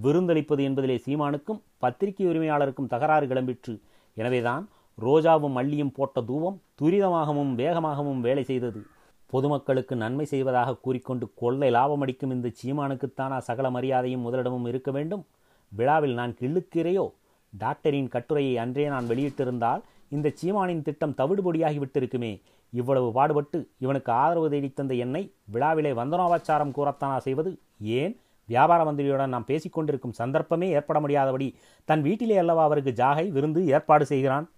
விருந்தளிப்பது 0.04 0.62
என்பதிலே 0.68 0.96
சீமானுக்கும் 1.06 1.60
பத்திரிகை 1.78 2.24
உரிமையாளருக்கும் 2.26 2.90
தகராறு 2.92 3.26
கிளம்பிற்று. 3.26 3.74
எனவேதான் 4.16 4.64
ரோஜாவும் 4.98 5.56
மல்லியும் 5.58 5.94
போட்ட 5.96 6.20
தூவம் 6.30 6.56
துரிதமாகவும் 6.82 7.52
வேகமாகவும் 7.56 8.20
வேலை 8.20 8.44
செய்தது. 8.44 8.82
பொதுமக்களுக்கு 9.26 9.96
நன்மை 9.96 10.24
செய்வதாக 10.24 10.76
கூறிக்கொண்டு 10.76 11.30
கொள்ளை 11.34 11.70
லாபமடிக்கும் 11.70 12.32
இந்த 12.32 12.50
சீமானுக்குத்தானா 12.64 13.38
சகல 13.38 13.70
மரியாதையும் 13.70 14.20
முதலிடமும் 14.20 14.66
இருக்க 14.66 14.90
வேண்டும்? 14.90 15.26
விழாவில் 15.68 16.14
நான் 16.14 16.36
கிள்ளுக்கிறேயோ? 16.40 17.12
டாக்டரின் 17.58 18.08
கட்டுரையை 18.08 18.58
அன்றே 18.58 18.86
நான் 18.86 19.08
வெளியிட்டிருந்தால் 19.08 19.80
இந்த 20.08 20.32
சீமானின் 20.34 20.82
திட்டம் 20.82 21.14
தவிடுபொடியாகி 21.16 21.78
விட்டிருக்குமே 21.82 22.40
இவ்வளவு 22.70 23.12
பாடுபட்டு 23.12 23.68
இவனுக்கு 23.78 24.12
ஆதரவு 24.12 24.50
தேடித்தந்த 24.50 24.96
என்னை 24.96 25.32
விழாவிலே 25.44 25.92
வந்தனோபாச்சாரம் 25.92 26.74
கூறத்தானா 26.76 27.16
செய்வது? 27.16 27.58
ஏன்? 27.80 28.20
வியாபார 28.44 28.84
மந்திரியுடன் 28.84 29.28
நாம் 29.28 29.44
பேசிக்கொண்டிருக்கும் 29.46 30.10
சந்தர்ப்பமே 30.10 30.68
ஏற்பட 30.68 31.00
முடியாதபடி 31.00 31.54
தன் 31.84 32.02
வீட்டிலே 32.02 32.36
அல்லவா 32.36 32.64
அவருக்கு 32.64 33.04
ஜாகை 33.04 33.28
விருந்து 33.28 33.66
ஏற்பாடு 33.66 34.06
செய்கிறான்? 34.06 34.50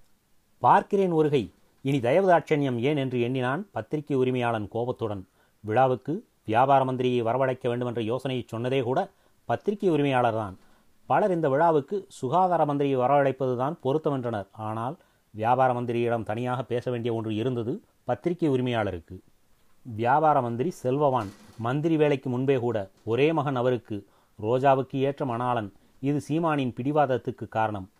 பார்க்கிறேன் 0.58 1.10
ஒருகை. 1.10 1.50
இனி 1.86 1.98
தயவுதாட்சண்யம் 1.98 2.78
ஏன் 2.88 2.96
என்று 2.96 3.18
எண்ணினான் 3.20 3.62
பத்திரிகை 3.70 4.16
உரிமையாளன் 4.16 4.66
கோபத்துடன். 4.74 5.22
விழாவுக்கு 5.64 6.12
வியாபார 6.44 6.80
மந்திரியை 6.84 7.20
வரவழைக்க 7.28 7.64
வேண்டும் 7.70 7.90
என்ற 7.90 8.02
யோசனையை 8.02 8.44
சொன்னதே 8.52 8.82
கூட 8.82 9.00
பத்திரிகை 9.48 9.88
உரிமையாளர்தான் 9.90 10.54
பலர் 11.08 11.30
இந்த 11.30 11.48
விழாவுக்கு 11.48 11.96
சுகாதார 12.18 12.62
மந்திரியை 12.70 12.98
வரவழைப்பதுதான் 13.02 13.74
பொருத்தமென்றனர். 13.84 14.48
ஆனால் 14.68 14.96
வியாபார 15.34 15.70
மந்திரியிடம் 15.72 16.26
தனியாக 16.30 16.62
பேச 16.62 16.90
வேண்டிய 16.90 17.14
ஒன்று 17.14 17.34
இருந்தது 17.34 17.72
பத்திரிகை 18.04 18.48
உரிமையாளருக்கு. 18.48 19.16
வியாபார 19.86 20.36
மந்திரி 20.40 20.70
செல்வவான் 20.82 21.30
மந்திரி 21.58 21.96
வேலைக்கு 21.96 22.28
முன்பே 22.30 22.56
கூட 22.58 22.78
ஒரே 23.04 23.32
மகன் 23.32 23.56
அவருக்கு 23.56 23.96
ரோஜாவுக்கு 24.42 24.98
ஏற்ற 25.08 25.24
மணாளன். 25.26 25.72
இது 26.00 26.20
சீமானின் 26.28 26.76
பிடிவாதத்துக்கு 26.78 27.48
காரணம். 27.48 27.90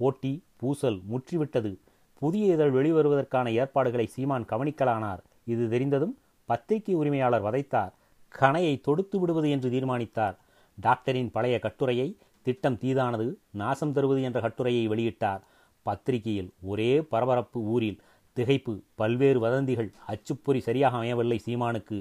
போட்டி 0.00 0.32
பூசல் 0.56 1.00
முற்றிவிட்டது. 1.12 1.72
புதிய 2.22 2.54
இதழ் 2.54 2.72
வெளிவருவதற்கான 2.76 3.46
ஏற்பாடுகளை 3.60 4.06
சீமான் 4.14 4.44
கவனிக்கலானார். 4.50 5.20
இது 5.52 5.64
தெரிந்ததும் 5.74 6.14
பத்திரிகை 6.48 6.94
உரிமையாளர் 6.94 7.44
வதைத்தார். 7.46 7.92
கணையை 8.34 8.74
தொடுத்து 8.86 9.16
விடுவது 9.20 9.48
என்று 9.50 9.68
தீர்மானித்தார். 9.70 10.36
டாக்டரின் 10.78 11.30
பழைய 11.30 11.56
கட்டுரையை 11.58 12.08
திட்டம் 12.46 12.78
தீதானது 12.78 13.26
நாசம் 13.60 13.94
தருவது 13.96 14.20
என்ற 14.28 14.38
கட்டுரையை 14.40 14.84
வெளியிட்டார். 14.88 15.42
பத்திரிகையில் 15.86 16.50
ஒரே 16.70 16.90
பரபரப்பு 17.12 17.58
ஊரில் 17.74 18.00
திகைப்பு 18.36 18.74
பல்வேறு 19.00 19.38
வதந்திகள் 19.40 19.90
அச்சுப்பொறி 20.12 20.60
சரியாக 20.60 20.96
அமையவில்லை 20.96 21.38
சீமானுக்கு. 21.46 21.98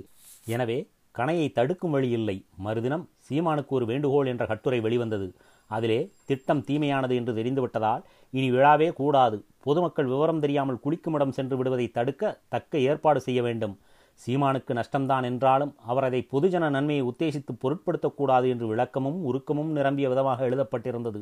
எனவே 0.56 0.78
கணையை 1.16 1.48
தடுக்கும் 1.52 1.94
வழி 1.96 2.10
இல்லை. 2.10 2.38
மறுதினம் 2.66 3.06
சீமானுக்கு 3.28 3.74
ஒரு 3.80 3.86
வேண்டுகோள் 3.86 4.30
என்ற 4.34 4.44
கட்டுரை 4.46 4.80
வெளிவந்தது. 4.80 5.28
அதிலே 5.70 6.00
திட்டம் 6.30 6.64
தீமையானது 6.68 7.14
என்று 7.20 7.34
தெரிந்துவிட்டதால் 7.34 8.02
இனி 8.34 8.48
விழாவே 8.52 8.88
கூடாது. 8.94 9.38
பொதுமக்கள் 9.62 10.10
விவரம் 10.14 10.40
தெரியாமல் 10.40 10.82
குளிக்குமிடம் 10.86 11.36
சென்று 11.38 11.56
விடுவதை 11.58 11.88
தடுக்க 11.98 12.32
தக்க 12.50 12.80
ஏற்பாடு 12.90 13.20
செய்ய 13.22 13.42
வேண்டும். 13.42 13.76
சீமானுக்கு 14.22 14.74
நஷ்டம்தான் 14.80 15.26
என்றாலும் 15.30 15.74
அவர் 15.86 16.08
அதை 16.08 16.22
பொதுஜன 16.32 16.70
நன்மையை 16.70 17.04
உத்தேசித்து 17.04 17.54
பொருட்படுத்தக்கூடாது 17.64 18.48
என்று 18.54 18.66
விளக்கமும் 18.68 19.20
உருக்கமும் 19.30 19.72
நிரம்பிய 19.78 20.10
விதமாக 20.10 20.48
எழுதப்பட்டிருந்தது. 20.50 21.22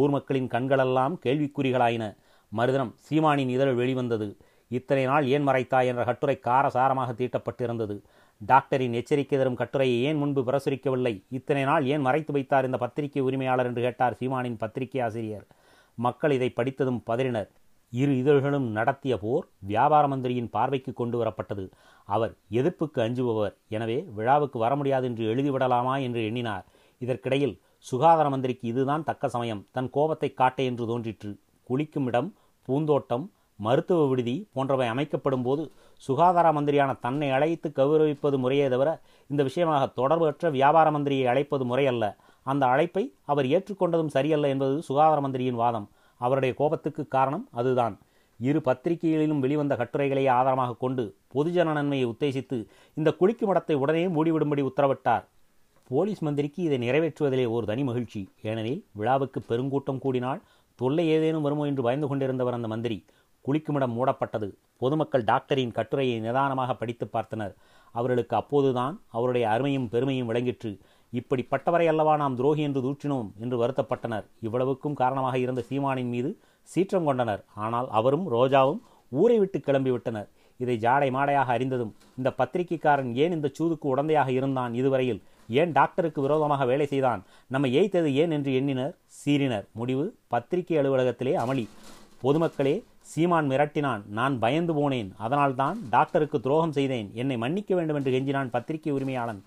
ஊர் 0.00 0.10
மக்களின் 0.10 0.50
கண்களெல்லாம் 0.54 1.16
கேள்விக்குறிகளாயின. 1.24 2.06
மறுதினம் 2.52 2.92
சீமானின் 3.06 3.50
இதழ் 3.56 3.74
வெளிவந்தது. 3.74 4.28
இத்தனை 4.70 5.04
நாள் 5.04 5.26
ஏன் 5.26 5.46
மறைத்தாய் 5.48 5.90
என்ற 5.90 6.02
கட்டுரை 6.04 6.36
காரசாரமாக 6.46 7.10
தீட்டப்பட்டிருந்தது. 7.12 7.96
டாக்டரின் 8.40 8.96
எச்சரிக்கை 8.98 9.36
தரும் 9.38 9.56
கட்டுரையை 9.60 9.96
ஏன் 10.08 10.18
முன்பு 10.22 10.40
பிரசுரிக்கவில்லை? 10.48 11.12
இத்தனை 11.28 11.62
நாள் 11.64 11.84
ஏன் 11.92 12.04
மறைத்து 12.06 12.32
வைத்தார் 12.32 12.66
இந்த 12.68 12.78
பத்திரிகை 12.78 13.22
உரிமையாளர் 13.28 13.68
என்று 13.70 13.82
கேட்டார் 13.82 14.16
சீமானின் 14.20 14.60
பத்திரிகை 14.62 15.00
ஆசிரியர். 15.06 15.46
மக்கள் 15.98 16.34
இதை 16.36 16.48
படித்ததும் 16.58 17.00
பதறினர். 17.08 17.48
இரு 17.92 18.12
இதழ்களும் 18.16 18.66
நடத்திய 18.70 19.14
போர் 19.18 19.46
வியாபார 19.70 20.04
மந்திரியின் 20.08 20.50
பார்வைக்கு 20.54 20.92
கொண்டு 20.92 21.16
வரப்பட்டது 21.20 21.64
அவர் 22.08 22.32
எதிர்ப்புக்கு 22.50 22.98
அஞ்சுபவர். 23.06 23.54
எனவே 23.68 23.98
விழாவுக்கு 24.16 24.58
வர 24.58 24.72
முடியாது 24.76 25.06
என்று 25.10 25.24
எழுதிவிடலாமா 25.32 25.94
என்று 26.06 26.22
எண்ணினார். 26.30 26.64
இதற்கிடையில் 27.00 27.56
சுகாதார 27.86 28.28
மந்திரிக்கு 28.30 28.64
இதுதான் 28.72 29.04
தக்க 29.04 29.28
சமயம். 29.28 29.64
தன் 29.72 29.90
கோபத்தை 29.90 30.30
காட்ட 30.34 30.62
என்று 30.62 30.86
தோன்றிற்று. 30.86 31.32
குளிக்கும் 31.70 32.06
இடம் 32.06 32.30
பூந்தோட்டம் 32.68 33.26
மருத்துவ 33.66 34.02
விடுதி 34.10 34.34
போன்றவை 34.54 34.86
அமைக்கப்படும் 34.94 35.44
போது 35.46 35.62
சுகாதார 36.02 36.48
மந்திரியான 36.56 36.90
தன்னை 37.04 37.28
அழைத்து 37.36 37.68
கௌரவிப்பது 37.76 38.36
முறையே 38.38 38.66
தவிர 38.74 38.90
இந்த 39.30 39.42
விஷயமாக 39.48 39.86
தொடர்பற்ற 40.00 40.50
வியாபார 40.50 40.90
மந்திரியை 40.96 41.26
அழைப்பது 41.32 41.64
முறையல்ல. 41.64 42.04
அந்த 42.46 42.64
அழைப்பை 42.66 43.04
அவர் 43.32 43.46
ஏற்றுக்கொண்டதும் 43.54 44.12
சரியல்ல 44.16 44.52
என்பது 44.54 44.76
சுகாதார 44.82 45.20
மந்திரியின் 45.20 45.60
வாதம். 45.62 45.88
அவருடைய 46.20 46.52
கோபத்துக்கு 46.60 47.02
காரணம் 47.08 47.48
அதுதான். 47.52 47.96
இரு 48.40 48.60
பத்திரிகைகளிலும் 48.60 49.42
வெளிவந்த 49.44 49.74
கட்டுரைகளையே 49.76 50.30
ஆதாரமாக 50.30 50.76
கொண்டு 50.78 51.04
பொதுஜன 51.34 51.72
நன்மையை 51.72 52.06
உத்தேசித்து 52.06 52.58
இந்த 52.94 53.10
குளிக்கு 53.20 53.44
மடத்தை 53.46 53.76
உடனே 53.82 54.04
மூடிவிடும்படி 54.08 54.62
உத்தரவிட்டார். 54.68 55.24
போலீஸ் 55.90 56.22
மந்திரிக்கு 56.26 56.60
இதை 56.62 56.78
நிறைவேற்றுவதிலே 56.78 57.44
ஒரு 57.50 57.66
தனி 57.66 57.82
மகிழ்ச்சி. 57.84 58.22
ஏனெனில் 58.42 58.80
விழாவுக்கு 58.92 59.40
பெருங்கூட்டம் 59.50 60.02
கூடினால் 60.04 60.40
தொல்லை 60.78 61.04
ஏதேனும் 61.08 61.46
வருமோ 61.46 61.64
என்று 61.64 61.82
பயந்து 61.82 62.08
கொண்டிருந்தவர் 62.10 62.58
அந்த 62.58 62.68
மந்திரி. 62.68 62.98
குளிக்குமிடம் 63.46 63.94
மூடப்பட்டது. 63.98 64.48
பொதுமக்கள் 64.76 65.24
டாக்டரின் 65.24 65.72
கட்டுரையை 65.72 66.20
நிதானமாக 66.20 66.74
படித்து 66.74 67.08
பார்த்தனர். 67.12 67.54
அவர்களுக்கு 67.92 68.36
அப்போதுதான் 68.36 69.00
அவருடைய 69.08 69.48
அருமையும் 69.48 69.88
பெருமையும் 69.88 70.30
விளங்கிற்று. 70.30 70.78
இப்படிப்பட்டவரை 71.12 71.86
அல்லவா 71.86 72.16
நாம் 72.16 72.36
துரோகி 72.36 72.62
என்று 72.62 72.80
தூற்றினோம்? 72.80 73.30
என்று 73.38 73.66
வருத்தப்பட்டனர். 73.66 74.24
இவ்வளவுக்கும் 74.40 74.94
காரணமாக 74.94 75.38
இருந்த 75.38 75.64
சீமானின் 75.70 76.08
மீது 76.08 76.38
சீற்றம் 76.62 77.04
கொண்டனர். 77.04 77.44
ஆனால் 77.54 77.88
அவரும் 77.90 78.32
ரோஜாவும் 78.32 78.80
ஊரை 79.08 79.38
விட்டு 79.38 79.58
கிளம்பிவிட்டனர். 79.58 80.28
இதை 80.56 80.76
ஜாடை 80.76 81.10
மாடையாக 81.10 81.52
அறிந்ததும் 81.52 81.94
இந்த 82.16 82.34
பத்திரிகைக்காரன் 82.38 83.14
ஏன் 83.14 83.32
இந்த 83.32 83.50
சூதுக்கு 83.58 83.96
உடந்தையாக 83.96 84.28
இருந்தான் 84.28 84.74
இதுவரையில்? 84.74 85.22
ஏன் 85.48 85.72
டாக்டருக்கு 85.72 86.20
விரோதமாக 86.20 86.64
வேலை 86.64 86.86
செய்தான்? 86.86 87.24
நம்ம 87.46 87.66
ஏய்த்தது 87.68 88.12
ஏன்? 88.12 88.30
என்று 88.30 88.54
எண்ணினர். 88.54 88.96
சீறினர். 89.24 89.66
முடிவு 89.72 90.14
பத்திரிகை 90.28 90.76
அலுவலகத்திலே 90.78 91.34
அமளி. 91.34 91.68
பொதுமக்களே 92.22 92.82
சீமான் 93.00 93.48
மிரட்டினான் 93.48 94.06
நான் 94.08 94.38
பயந்து 94.38 94.72
போனேன் 94.74 95.10
அதனால்தான் 95.16 95.78
டாக்டருக்கு 95.90 96.40
துரோகம் 96.40 96.72
செய்தேன் 96.72 97.10
என்னை 97.14 97.36
மன்னிக்க 97.36 97.74
வேண்டும் 97.74 97.96
என்று 97.96 98.12
கெஞ்சினான் 98.12 98.50
பத்திரிகை 98.50 98.92
உரிமையாளன். 98.92 99.40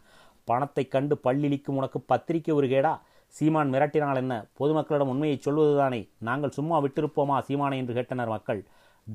பணத்தை 0.44 0.88
கண்டு 0.88 1.20
பல்லிழிக்கும் 1.24 1.78
உனக்கு 1.80 2.00
பத்திரிகை 2.00 2.56
ஒரு 2.56 2.68
கேடா? 2.68 3.00
சீமான் 3.28 3.72
மிரட்டினால் 3.72 4.16
என்ன? 4.16 4.46
பொதுமக்களிடம் 4.60 5.12
உண்மையை 5.14 5.42
சொல்வதுதானே? 5.46 6.10
நாங்கள் 6.18 6.50
சும்மா 6.50 6.82
விட்டிருப்போமா 6.82 7.38
சீமானை 7.48 7.78
என்று 7.78 7.94
கேட்டனர் 7.94 8.28
மக்கள். 8.28 8.64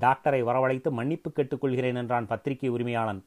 டாக்டரை 0.00 0.40
வரவழைத்து 0.42 0.90
மன்னிப்பு 0.90 1.30
கேட்டுக்கொள்கிறேன் 1.30 1.96
என்றான் 1.96 2.26
பத்திரிகை 2.26 2.70
உரிமையாளன். 2.70 3.24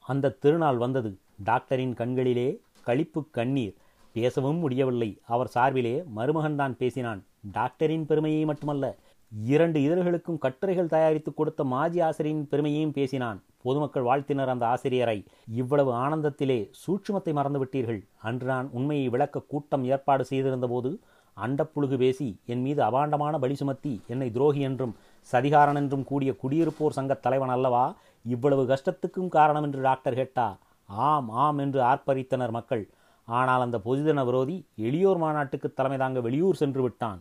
அந்த 0.00 0.30
திருநாள் 0.30 0.76
வந்தது. 0.76 1.18
டாக்டரின் 1.44 1.94
கண்களிலே 1.94 2.48
களிப்பு 2.84 3.30
கண்ணீர். 3.30 3.74
பேசவும் 4.12 4.56
முடியவில்லை. 4.56 5.18
அவர் 5.26 5.52
சார்பிலே 5.54 6.04
மருமகன்தான் 6.16 6.74
பேசினான். 6.76 7.24
டாக்டரின் 7.52 8.06
பெருமையை 8.06 8.44
மட்டுமல்ல 8.44 8.96
இரண்டு 9.32 9.78
இதழ்களுக்கும் 9.82 10.40
கட்டுரைகள் 10.44 10.90
தயாரித்து 10.94 11.30
கொடுத்த 11.34 11.64
மாஜி 11.64 12.00
ஆசிரியரின் 12.00 12.48
பெருமையையும் 12.50 12.92
பேசினான். 12.92 13.38
பொதுமக்கள் 13.64 14.06
வாழ்த்தினர் 14.08 14.52
அந்த 14.54 14.64
ஆசிரியரை. 14.66 15.18
இவ்வளவு 15.60 15.90
ஆனந்தத்திலே 15.94 16.58
சூட்சுமத்தை 16.82 17.32
மறந்துவிட்டீர்கள். 17.38 18.00
அன்று 18.28 18.46
நான் 18.46 18.68
உண்மையை 18.72 19.06
விளக்க 19.08 19.44
கூட்டம் 19.52 19.84
ஏற்பாடு 19.84 20.24
செய்திருந்த 20.24 20.66
போது 20.66 20.90
அண்டப்புழுகு 21.36 21.96
பேசி 22.02 22.28
என் 22.46 22.62
மீது 22.62 22.80
அபாண்டமான 22.82 23.38
பலி 23.38 23.54
சுமத்தி 23.54 23.92
என்னை 24.06 24.28
துரோகி 24.30 24.60
என்றும் 24.60 24.94
சதிகாரன் 25.32 25.80
என்றும் 25.82 26.04
கூடிய 26.04 26.30
குடியிருப்போர் 26.42 26.96
சங்கத் 26.98 27.24
தலைவன் 27.26 27.54
அல்லவா? 27.56 27.84
இவ்வளவு 28.24 28.64
கஷ்டத்துக்கும் 28.72 29.30
காரணம் 29.36 29.62
என்று 29.62 29.80
டாக்டர் 29.80 30.18
கேட்டார் 30.20 30.58
ஆம் 30.88 31.30
ஆம் 31.44 31.58
என்று 31.58 31.80
ஆர்ப்பரித்தனர் 31.82 32.56
மக்கள். 32.58 32.84
ஆனால் 33.28 33.60
அந்த 33.60 33.78
பொதுதின 33.86 34.24
விரோதி 34.24 34.56
எளியோர் 34.88 35.20
மாநாட்டுக்கு 35.24 35.68
தலைமை 35.72 35.98
தாங்க 35.98 36.20
வெளியூர் 36.20 36.60
சென்று 36.62 36.82
விட்டான். 36.82 37.20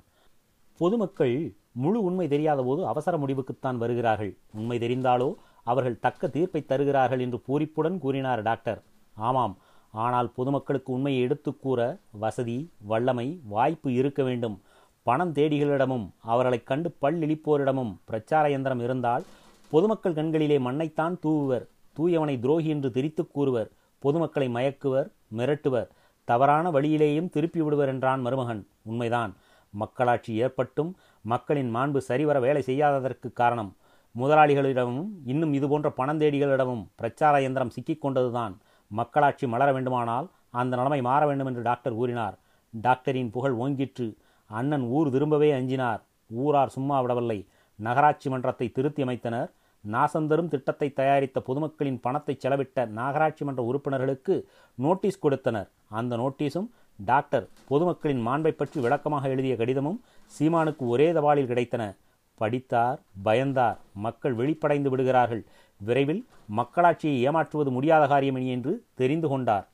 பொதுமக்கள் 0.79 1.35
முழு 1.71 2.03
உண்மை 2.03 2.27
தெரியாத 2.27 2.63
போது 2.63 2.87
அவசர 2.87 3.17
முடிவுக்குத்தான் 3.17 3.77
வருகிறார்கள். 3.77 4.37
உண்மை 4.53 4.77
தெரிந்தாலோ 4.77 5.35
அவர்கள் 5.63 5.99
தக்க 5.99 6.27
தீர்ப்பை 6.27 6.61
தருகிறார்கள் 6.61 7.19
என்று 7.19 7.41
பூரிப்புடன் 7.47 7.97
கூறினார் 7.97 8.41
டாக்டர். 8.41 8.83
ஆமாம் 9.15 9.57
ஆனால் 9.91 10.31
பொதுமக்களுக்கு 10.35 10.93
உண்மையை 10.93 11.21
எடுத்து 11.21 11.57
கூற 11.57 11.97
வசதி 12.11 12.71
வல்லமை 12.81 13.39
வாய்ப்பு 13.43 13.93
இருக்க 13.93 14.23
வேண்டும். 14.23 14.61
பணம் 15.03 15.33
தேடிகளிடமும் 15.33 16.09
அவர்களை 16.21 16.63
கண்டு 16.63 16.91
பல் 16.91 17.19
இழிப்போரிடமும் 17.19 17.95
பிரச்சார 18.05 18.47
இயந்திரம் 18.47 18.79
இருந்தால் 18.79 19.23
பொதுமக்கள் 19.69 20.13
கண்களிலே 20.13 20.57
மண்ணைத்தான் 20.57 21.15
தூவுவர். 21.23 21.67
தூயவனை 21.99 22.39
துரோகி 22.39 22.67
என்று 22.67 22.89
திரித்துக் 22.89 23.31
கூறுவர். 23.31 23.71
பொதுமக்களை 23.99 24.47
மயக்குவர் 24.49 25.11
மிரட்டுவர். 25.37 25.87
தவறான 26.23 26.71
வழியிலேயும் 26.71 27.29
திருப்பி 27.29 27.61
விடுவர் 27.61 27.87
என்றான் 27.87 28.21
மருமகன். 28.21 28.67
உண்மைதான். 28.81 29.35
மக்களாட்சி 29.69 30.43
ஏற்பட்டும் 30.43 30.93
மக்களின் 31.21 31.75
மாண்பு 31.75 31.97
சரிவர 31.97 32.39
வேலை 32.39 32.61
செய்யாததற்கு 32.61 33.33
காரணம். 33.33 33.75
முதலாளிகளிடமும் 34.17 35.09
இன்னும் 35.25 35.53
இதுபோன்ற 35.53 35.93
பணந்தேடிகளிடமும் 35.97 36.85
பிரச்சார 36.95 37.39
இயந்திரம் 37.39 37.71
சிக்கிக்கொண்டதுதான். 37.75 38.53
மக்களாட்சி 38.87 39.47
மலர 39.47 39.73
வேண்டுமானால் 39.73 40.29
அந்த 40.49 40.75
நிலைமை 40.75 41.01
மாற 41.01 41.25
வேண்டும் 41.25 41.47
என்று 41.47 41.61
டாக்டர் 41.61 41.93
கூறினார். 41.93 42.37
டாக்டரின் 42.69 43.31
புகழ் 43.31 43.53
ஓங்கிற்று. 43.53 44.15
அண்ணன் 44.45 44.81
ஊர் 44.81 45.07
திரும்பவே 45.07 45.49
அஞ்சினார். 45.59 46.01
ஊரார் 46.27 46.69
சும்மா 46.69 47.01
விடவில்லை. 47.01 47.47
நகராட்சி 47.75 48.29
மன்றத்தை 48.29 48.71
திருத்தி 48.71 49.03
அமைத்தனர். 49.03 49.49
நாசந்தரும் 49.91 50.47
திட்டத்தை 50.47 50.93
தயாரித்த 50.93 51.39
பொதுமக்களின் 51.39 51.99
பணத்தை 51.99 52.37
செலவிட்ட 52.37 52.87
நகராட்சி 52.87 53.45
மன்ற 53.45 53.63
உறுப்பினர்களுக்கு 53.63 54.47
நோட்டீஸ் 54.75 55.19
கொடுத்தனர். 55.19 55.69
அந்த 55.89 56.17
நோட்டீஸும் 56.17 56.67
டாக்டர் 56.97 57.49
பொதுமக்களின் 57.67 58.27
மாண்பை 58.27 58.51
பற்றி 58.51 58.81
விளக்கமாக 58.81 59.29
எழுதிய 59.29 59.55
கடிதமும் 59.55 60.01
சீமானுக்கு 60.39 60.83
ஒரே 60.93 61.11
தபாலில் 61.11 61.51
கிடைத்தன. 61.51 61.95
படித்தார் 62.35 62.99
பயந்தார் 63.25 63.77
மக்கள் 63.93 64.33
வெளிப்படைந்து 64.33 64.89
விடுகிறார்கள். 64.89 65.45
விரைவில் 65.79 66.27
மக்களாட்சியை 66.55 67.19
ஏமாற்றுவது 67.19 67.71
முடியாத 67.71 68.07
காரியம் 68.07 68.35
என்று 68.35 68.85
தெரிந்து 68.93 69.27
கொண்டார். 69.27 69.69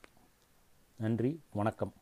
நன்றி 0.98 1.42
வணக்கம். 1.54 1.94